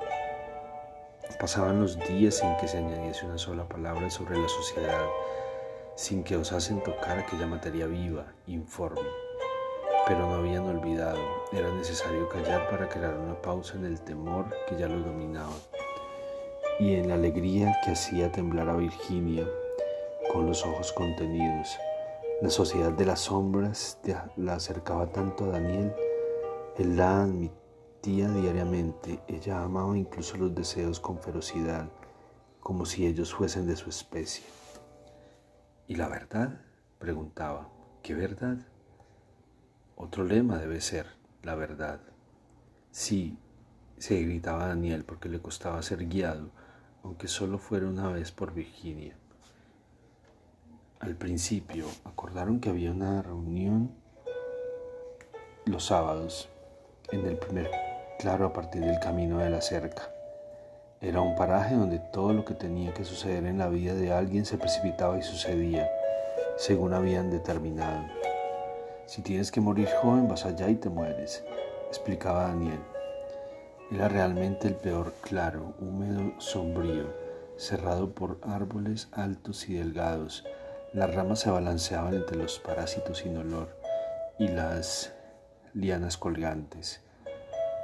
Pasaban 1.38 1.80
los 1.80 1.98
días 2.08 2.36
sin 2.36 2.56
que 2.56 2.66
se 2.66 2.78
añadiese 2.78 3.26
una 3.26 3.38
sola 3.38 3.68
palabra 3.68 4.08
sobre 4.10 4.38
la 4.38 4.48
sociedad, 4.48 5.06
sin 5.94 6.24
que 6.24 6.36
osasen 6.36 6.82
tocar 6.82 7.18
aquella 7.18 7.46
materia 7.46 7.86
viva, 7.86 8.32
informe. 8.46 9.08
Pero 10.06 10.20
no 10.20 10.36
habían 10.36 10.64
olvidado, 10.64 11.20
era 11.52 11.70
necesario 11.72 12.28
callar 12.28 12.68
para 12.70 12.88
crear 12.88 13.14
una 13.18 13.40
pausa 13.40 13.76
en 13.76 13.84
el 13.84 14.00
temor 14.00 14.46
que 14.66 14.76
ya 14.76 14.88
los 14.88 15.04
dominaba 15.04 15.54
y 16.80 16.94
en 16.94 17.08
la 17.08 17.14
alegría 17.14 17.76
que 17.84 17.90
hacía 17.90 18.32
temblar 18.32 18.68
a 18.70 18.76
Virginia 18.76 19.46
con 20.32 20.46
los 20.46 20.64
ojos 20.64 20.92
contenidos. 20.92 21.76
La 22.40 22.50
sociedad 22.50 22.92
de 22.92 23.04
las 23.04 23.20
sombras 23.20 23.98
la 24.36 24.54
acercaba 24.54 25.08
tanto 25.08 25.44
a 25.44 25.48
Daniel, 25.48 25.92
él 26.78 26.96
la 26.96 27.22
admitía 27.22 27.57
diariamente, 28.02 29.20
ella 29.28 29.62
amaba 29.62 29.96
incluso 29.96 30.36
los 30.36 30.54
deseos 30.54 31.00
con 31.00 31.18
ferocidad, 31.18 31.90
como 32.60 32.86
si 32.86 33.06
ellos 33.06 33.34
fuesen 33.34 33.66
de 33.66 33.76
su 33.76 33.90
especie. 33.90 34.44
¿Y 35.86 35.96
la 35.96 36.08
verdad? 36.08 36.60
preguntaba. 36.98 37.68
¿Qué 38.02 38.14
verdad? 38.14 38.58
Otro 39.96 40.24
lema 40.24 40.58
debe 40.58 40.80
ser 40.80 41.06
la 41.42 41.54
verdad. 41.54 42.00
Sí, 42.90 43.38
se 43.98 44.20
gritaba 44.22 44.68
Daniel 44.68 45.04
porque 45.04 45.28
le 45.28 45.40
costaba 45.40 45.82
ser 45.82 46.06
guiado, 46.06 46.50
aunque 47.02 47.28
solo 47.28 47.58
fuera 47.58 47.86
una 47.86 48.08
vez 48.08 48.32
por 48.32 48.54
Virginia. 48.54 49.16
Al 51.00 51.16
principio 51.16 51.86
acordaron 52.04 52.60
que 52.60 52.70
había 52.70 52.90
una 52.90 53.22
reunión 53.22 53.90
los 55.64 55.84
sábados 55.84 56.48
en 57.12 57.26
el 57.26 57.38
primer 57.38 57.87
claro 58.18 58.46
a 58.46 58.52
partir 58.52 58.84
del 58.84 58.98
camino 58.98 59.38
de 59.38 59.50
la 59.50 59.60
cerca. 59.60 60.10
Era 61.00 61.20
un 61.20 61.36
paraje 61.36 61.76
donde 61.76 62.00
todo 62.00 62.32
lo 62.32 62.44
que 62.44 62.54
tenía 62.54 62.92
que 62.92 63.04
suceder 63.04 63.46
en 63.46 63.58
la 63.58 63.68
vida 63.68 63.94
de 63.94 64.12
alguien 64.12 64.44
se 64.44 64.58
precipitaba 64.58 65.16
y 65.16 65.22
sucedía, 65.22 65.88
según 66.56 66.92
habían 66.92 67.30
determinado. 67.30 68.04
Si 69.06 69.22
tienes 69.22 69.52
que 69.52 69.60
morir 69.60 69.88
joven, 70.02 70.26
vas 70.26 70.44
allá 70.44 70.68
y 70.68 70.74
te 70.74 70.88
mueres, 70.88 71.44
explicaba 71.86 72.48
Daniel. 72.48 72.80
Era 73.92 74.08
realmente 74.08 74.66
el 74.68 74.74
peor 74.74 75.14
claro, 75.22 75.74
húmedo, 75.80 76.32
sombrío, 76.38 77.06
cerrado 77.56 78.10
por 78.10 78.38
árboles 78.42 79.08
altos 79.12 79.68
y 79.68 79.74
delgados, 79.74 80.44
las 80.92 81.14
ramas 81.14 81.40
se 81.40 81.50
balanceaban 81.50 82.14
entre 82.14 82.36
los 82.36 82.58
parásitos 82.58 83.18
sin 83.18 83.36
olor 83.36 83.68
y 84.38 84.48
las 84.48 85.12
lianas 85.74 86.16
colgantes. 86.16 87.02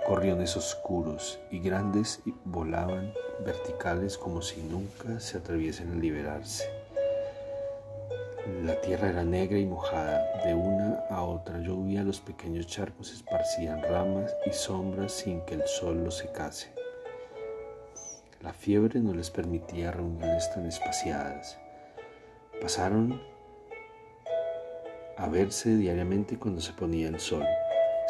Corriones 0.06 0.54
oscuros 0.54 1.38
y 1.50 1.61
grandes 1.61 2.20
volaban 2.44 3.14
verticales 3.42 4.18
como 4.18 4.42
si 4.42 4.61
nunca 4.61 5.18
se 5.18 5.38
atreviesen 5.38 5.92
a 5.92 5.94
liberarse. 5.94 6.68
La 8.62 8.78
tierra 8.82 9.08
era 9.08 9.25
negra 9.25 9.58
y 9.58 9.64
mojada. 9.64 10.23
De 10.44 10.54
una 10.54 11.04
a 11.08 11.23
otra 11.23 11.58
lluvia 11.61 12.02
los 12.02 12.20
pequeños 12.20 12.66
charcos 12.66 13.14
esparcían 13.14 13.82
ramas 13.82 14.37
y 14.44 14.52
sombras 14.52 15.12
sin 15.12 15.40
que 15.46 15.54
el 15.54 15.66
sol 15.66 16.04
los 16.04 16.18
secase. 16.18 16.68
La 18.42 18.52
fiebre 18.52 19.00
no 19.00 19.14
les 19.14 19.30
permitía 19.30 19.90
reuniones 19.90 20.52
tan 20.52 20.66
espaciadas. 20.66 21.58
Pasaron 22.61 23.23
a 25.16 25.28
verse 25.28 25.76
diariamente 25.76 26.38
cuando 26.38 26.61
se 26.61 26.75
ponía 26.75 27.08
el 27.08 27.20
sol, 27.20 27.46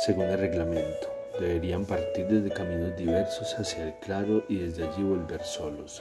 según 0.04 0.24
el 0.24 0.38
reglamento. 0.38 1.23
Deberían 1.40 1.84
partir 1.84 2.28
desde 2.28 2.54
caminos 2.54 2.96
diversos 2.96 3.58
hacia 3.58 3.88
el 3.88 3.94
claro 3.94 4.44
y 4.48 4.58
desde 4.58 4.86
allí 4.86 5.02
volver 5.02 5.42
solos. 5.42 6.00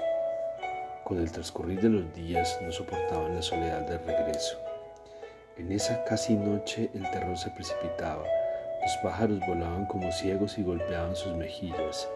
Con 1.04 1.18
el 1.18 1.32
transcurrir 1.32 1.82
de 1.82 1.90
los 1.90 2.14
días 2.14 2.60
no 2.62 2.72
soportaban 2.72 3.34
la 3.34 3.42
soledad 3.42 3.82
del 3.82 3.98
regreso. 4.06 4.60
En 5.58 5.72
esa 5.72 6.04
casi 6.04 6.36
noche 6.36 6.92
el 6.94 7.10
terror 7.10 7.36
se 7.36 7.50
precipitaba. 7.50 8.24
Los 8.84 8.98
pájaros 9.02 9.40
volaban 9.48 9.88
como 9.88 10.12
ciegos 10.12 10.60
y 10.60 10.64
golpeaban 10.64 11.16
sus 11.16 11.36
mejillas. 11.36 12.08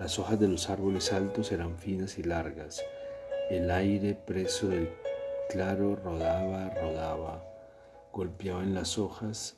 Las 0.00 0.18
hojas 0.18 0.40
de 0.40 0.48
los 0.48 0.68
árboles 0.68 1.12
altos 1.12 1.52
eran 1.52 1.78
finas 1.78 2.18
y 2.18 2.24
largas. 2.24 2.84
El 3.48 3.70
aire 3.70 4.14
preso 4.14 4.66
del 4.66 4.90
claro 5.50 5.94
rodaba, 5.94 6.70
rodaba, 6.70 7.44
golpeaba 8.12 8.64
en 8.64 8.74
las 8.74 8.98
hojas 8.98 9.56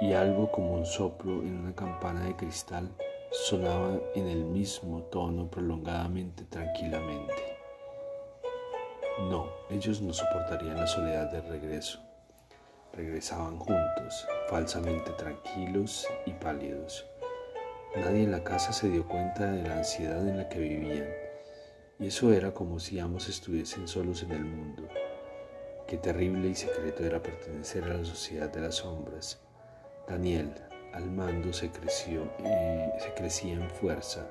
y 0.00 0.12
algo 0.12 0.50
como 0.50 0.74
un 0.74 0.84
soplo 0.84 1.42
en 1.42 1.58
una 1.60 1.74
campana 1.74 2.24
de 2.24 2.36
cristal 2.36 2.90
sonaba 3.30 3.98
en 4.14 4.28
el 4.28 4.44
mismo 4.44 5.02
tono 5.04 5.50
prolongadamente, 5.50 6.44
tranquilamente. 6.44 7.56
No, 9.30 9.48
ellos 9.70 10.02
no 10.02 10.12
soportarían 10.12 10.76
la 10.76 10.86
soledad 10.86 11.30
del 11.30 11.48
regreso. 11.48 12.00
Regresaban 12.92 13.58
juntos, 13.58 14.26
falsamente 14.48 15.10
tranquilos 15.12 16.06
y 16.26 16.32
pálidos. 16.32 17.06
Nadie 17.96 18.24
en 18.24 18.32
la 18.32 18.44
casa 18.44 18.74
se 18.74 18.90
dio 18.90 19.08
cuenta 19.08 19.50
de 19.50 19.66
la 19.66 19.78
ansiedad 19.78 20.26
en 20.28 20.36
la 20.36 20.48
que 20.50 20.58
vivían, 20.58 21.08
y 21.98 22.08
eso 22.08 22.32
era 22.32 22.52
como 22.52 22.78
si 22.78 22.98
ambos 22.98 23.28
estuviesen 23.28 23.88
solos 23.88 24.22
en 24.22 24.32
el 24.32 24.44
mundo. 24.44 24.86
Qué 25.86 25.96
terrible 25.96 26.48
y 26.48 26.54
secreto 26.54 27.04
era 27.04 27.22
pertenecer 27.22 27.84
a 27.84 27.94
la 27.94 28.04
sociedad 28.04 28.50
de 28.50 28.60
las 28.60 28.76
sombras. 28.76 29.45
Daniel, 30.08 30.52
al 30.92 31.10
mando, 31.10 31.52
se 31.52 31.70
creció, 31.70 32.30
eh, 32.44 32.92
se 32.98 33.12
crecía 33.14 33.54
en 33.54 33.68
fuerza. 33.70 34.26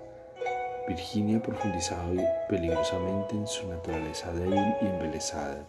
Virginia 0.88 1.41
profundizaba 1.41 2.11
peligrosamente 2.47 3.35
en 3.35 3.47
su 3.47 3.67
naturaleza 3.67 4.31
débil 4.33 4.73
y 4.81 4.85
embelesada. 4.85 5.65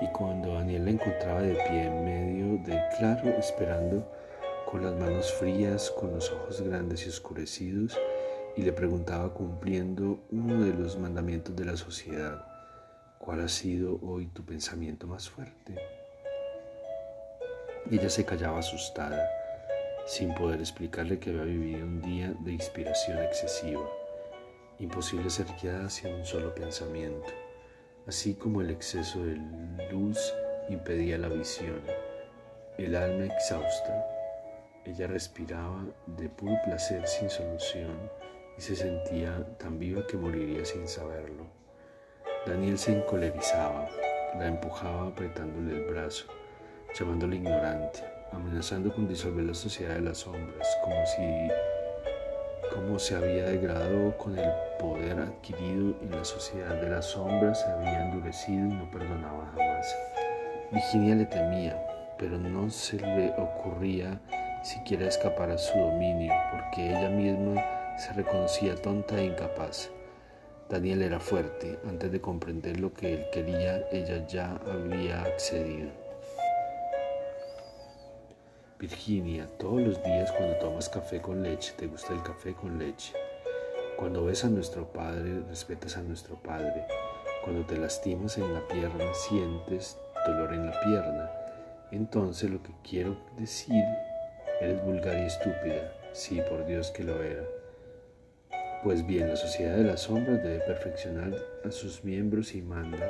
Y 0.00 0.06
cuando 0.08 0.54
Daniel 0.54 0.84
la 0.84 0.90
encontraba 0.90 1.42
de 1.42 1.54
pie 1.54 1.84
en 1.84 2.04
medio 2.04 2.62
del 2.64 2.80
claro, 2.98 3.30
esperando, 3.38 4.06
con 4.70 4.84
las 4.84 4.94
manos 4.94 5.32
frías, 5.34 5.90
con 5.90 6.12
los 6.12 6.30
ojos 6.30 6.60
grandes 6.62 7.06
y 7.06 7.08
oscurecidos, 7.08 7.98
y 8.56 8.62
le 8.62 8.72
preguntaba 8.72 9.32
cumpliendo 9.32 10.24
uno 10.30 10.64
de 10.64 10.74
los 10.74 10.98
mandamientos 10.98 11.56
de 11.56 11.64
la 11.64 11.76
sociedad, 11.76 12.46
¿Cuál 13.22 13.40
ha 13.42 13.48
sido 13.48 14.00
hoy 14.02 14.26
tu 14.26 14.44
pensamiento 14.44 15.06
más 15.06 15.30
fuerte? 15.30 15.76
Ella 17.90 18.08
se 18.08 18.24
callaba 18.24 18.60
asustada, 18.60 19.28
sin 20.06 20.32
poder 20.34 20.60
explicarle 20.60 21.18
que 21.18 21.30
había 21.30 21.44
vivido 21.44 21.84
un 21.84 22.00
día 22.00 22.32
de 22.40 22.52
inspiración 22.52 23.18
excesiva. 23.18 23.88
Imposible 24.78 25.28
ser 25.30 25.46
guiada 25.60 25.86
hacia 25.86 26.14
un 26.14 26.24
solo 26.24 26.54
pensamiento, 26.54 27.28
así 28.06 28.34
como 28.34 28.60
el 28.60 28.70
exceso 28.70 29.24
de 29.24 29.36
luz 29.90 30.18
impedía 30.68 31.18
la 31.18 31.28
visión. 31.28 31.80
El 32.78 32.94
alma 32.94 33.26
exhausta, 33.26 34.06
ella 34.84 35.08
respiraba 35.08 35.84
de 36.06 36.28
puro 36.28 36.56
placer 36.64 37.06
sin 37.06 37.28
solución 37.28 38.10
y 38.56 38.60
se 38.60 38.76
sentía 38.76 39.44
tan 39.58 39.78
viva 39.78 40.06
que 40.06 40.16
moriría 40.16 40.64
sin 40.64 40.86
saberlo. 40.86 41.46
Daniel 42.46 42.78
se 42.78 42.96
encolerizaba, 42.96 43.88
la 44.38 44.46
empujaba 44.46 45.08
apretándole 45.08 45.76
el 45.76 45.84
brazo, 45.92 46.26
llamándole 46.98 47.36
ignorante, 47.36 48.00
amenazando 48.32 48.92
con 48.92 49.08
disolver 49.08 49.44
la 49.44 49.54
sociedad 49.54 49.94
de 49.94 50.02
las 50.02 50.18
sombras, 50.18 50.68
como 50.82 51.06
si 51.06 51.22
como 52.72 52.98
se 52.98 53.14
había 53.14 53.44
degradado 53.44 54.16
con 54.16 54.38
el 54.38 54.50
poder 54.78 55.18
adquirido 55.18 55.94
y 56.02 56.08
la 56.08 56.24
sociedad 56.24 56.80
de 56.80 56.88
las 56.88 57.06
sombras 57.06 57.60
se 57.60 57.66
había 57.66 58.06
endurecido 58.06 58.66
y 58.66 58.72
no 58.72 58.90
perdonaba 58.90 59.52
jamás. 59.54 59.96
Virginia 60.70 61.14
le 61.14 61.26
temía, 61.26 61.76
pero 62.18 62.38
no 62.38 62.70
se 62.70 62.98
le 62.98 63.30
ocurría 63.36 64.18
siquiera 64.62 65.06
escapar 65.06 65.50
a 65.50 65.58
su 65.58 65.76
dominio, 65.78 66.32
porque 66.50 66.88
ella 66.88 67.10
misma 67.10 67.62
se 67.98 68.12
reconocía 68.14 68.74
tonta 68.76 69.18
e 69.18 69.26
incapaz. 69.26 69.90
Daniel 70.70 71.02
era 71.02 71.20
fuerte. 71.20 71.78
Antes 71.86 72.10
de 72.10 72.20
comprender 72.20 72.80
lo 72.80 72.94
que 72.94 73.12
él 73.12 73.26
quería, 73.30 73.86
ella 73.92 74.26
ya 74.26 74.58
había 74.66 75.22
accedido. 75.22 76.01
Virginia, 78.82 79.48
todos 79.60 79.80
los 79.80 80.02
días 80.02 80.32
cuando 80.32 80.56
tomas 80.56 80.88
café 80.88 81.20
con 81.20 81.40
leche, 81.40 81.72
te 81.78 81.86
gusta 81.86 82.14
el 82.14 82.22
café 82.24 82.52
con 82.52 82.80
leche. 82.80 83.12
Cuando 83.96 84.24
ves 84.24 84.44
a 84.44 84.48
nuestro 84.48 84.92
Padre, 84.92 85.40
respetas 85.48 85.96
a 85.96 86.02
nuestro 86.02 86.34
Padre. 86.34 86.84
Cuando 87.44 87.64
te 87.64 87.76
lastimas 87.76 88.38
en 88.38 88.52
la 88.52 88.66
pierna, 88.66 89.04
sientes 89.14 89.96
dolor 90.26 90.52
en 90.52 90.66
la 90.66 90.80
pierna. 90.80 91.30
Entonces 91.92 92.50
lo 92.50 92.60
que 92.60 92.72
quiero 92.82 93.16
decir, 93.38 93.84
eres 94.60 94.84
vulgar 94.84 95.16
y 95.16 95.26
estúpida. 95.26 95.92
Sí, 96.12 96.40
por 96.50 96.66
Dios 96.66 96.90
que 96.90 97.04
lo 97.04 97.22
era. 97.22 97.44
Pues 98.82 99.06
bien, 99.06 99.28
la 99.28 99.36
sociedad 99.36 99.76
de 99.76 99.84
las 99.84 100.00
sombras 100.00 100.42
debe 100.42 100.58
perfeccionar 100.58 101.32
a 101.64 101.70
sus 101.70 102.02
miembros 102.02 102.52
y 102.56 102.62
manda 102.62 103.08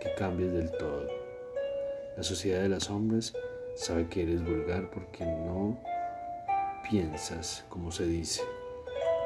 que 0.00 0.14
cambies 0.14 0.54
del 0.54 0.70
todo. 0.70 1.08
La 2.16 2.22
sociedad 2.22 2.62
de 2.62 2.70
las 2.70 2.84
sombras 2.84 3.34
sabe 3.74 4.08
que 4.08 4.22
eres 4.22 4.44
vulgar 4.44 4.90
porque 4.90 5.24
no 5.24 5.78
piensas 6.88 7.64
como 7.68 7.90
se 7.90 8.06
dice. 8.06 8.42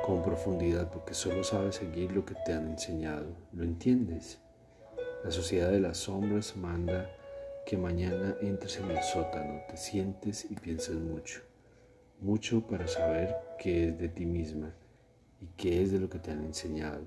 con 0.04 0.22
profundidad 0.22 0.90
porque 0.90 1.14
solo 1.14 1.42
sabes 1.42 1.76
seguir 1.76 2.12
lo 2.12 2.26
que 2.26 2.34
te 2.44 2.52
han 2.52 2.68
enseñado. 2.68 3.26
¿Lo 3.52 3.64
entiendes? 3.64 4.38
La 5.24 5.30
sociedad 5.30 5.70
de 5.70 5.80
las 5.80 5.96
sombras 5.96 6.56
manda 6.56 7.10
que 7.64 7.78
mañana 7.78 8.36
entres 8.42 8.76
en 8.78 8.90
el 8.90 9.02
sótano, 9.02 9.62
te 9.66 9.78
sientes 9.78 10.46
y 10.50 10.56
pienses 10.56 10.96
mucho. 10.96 11.40
Mucho 12.20 12.66
para 12.66 12.86
saber 12.86 13.34
qué 13.58 13.88
es 13.88 13.98
de 13.98 14.10
ti 14.10 14.26
misma 14.26 14.74
y 15.40 15.46
qué 15.56 15.82
es 15.82 15.90
de 15.90 15.98
lo 15.98 16.10
que 16.10 16.18
te 16.18 16.30
han 16.30 16.44
enseñado. 16.44 17.06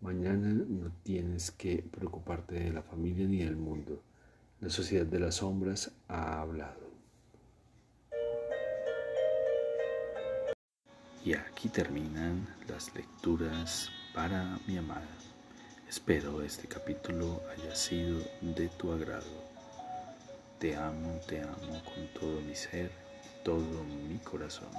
Mañana 0.00 0.48
no 0.66 0.90
tienes 1.02 1.50
que 1.50 1.82
preocuparte 1.82 2.54
de 2.54 2.72
la 2.72 2.82
familia 2.82 3.26
ni 3.26 3.38
del 3.38 3.56
mundo. 3.56 4.02
La 4.60 4.70
sociedad 4.70 5.06
de 5.06 5.20
las 5.20 5.36
sombras 5.36 5.92
ha 6.08 6.40
hablado. 6.40 6.90
Y 11.24 11.32
aquí 11.34 11.68
terminan 11.68 12.48
las 12.66 12.92
lecturas 12.92 13.88
para 14.12 14.58
mi 14.66 14.76
amada. 14.76 15.06
Espero 15.88 16.42
este 16.42 16.66
capítulo 16.66 17.40
haya 17.52 17.72
sido 17.76 18.18
de 18.40 18.68
tu 18.70 18.90
agrado. 18.90 19.44
Te 20.58 20.74
amo, 20.74 21.20
te 21.28 21.40
amo 21.40 21.80
con 21.84 22.08
todo 22.18 22.40
mi 22.40 22.56
ser, 22.56 22.90
todo 23.44 23.84
mi 23.84 24.18
corazón. 24.18 24.72